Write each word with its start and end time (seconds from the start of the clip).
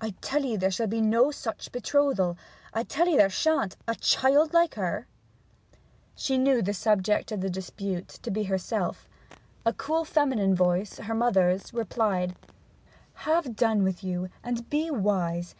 'I 0.00 0.10
tell 0.20 0.44
'ee 0.44 0.54
there 0.54 0.70
shall 0.70 0.86
be 0.86 1.00
no 1.00 1.32
such 1.32 1.72
betrothal! 1.72 2.38
I 2.72 2.84
tell 2.84 3.08
'ee 3.08 3.16
there 3.16 3.28
sha'n't! 3.28 3.76
A 3.88 3.96
child 3.96 4.54
like 4.54 4.76
her!' 4.76 5.08
She 6.14 6.38
knew 6.38 6.62
the 6.62 6.72
subject 6.72 7.32
of 7.32 7.40
dispute 7.50 8.06
to 8.06 8.30
be 8.30 8.44
herself. 8.44 9.08
A 9.64 9.72
cool 9.72 10.04
feminine 10.04 10.54
voice, 10.54 10.98
her 10.98 11.14
mother's, 11.16 11.74
replied: 11.74 12.36
'Have 13.14 13.56
done 13.56 13.82
with 13.82 14.04
you, 14.04 14.28
and 14.44 14.70
be 14.70 14.88
wise. 14.88 15.52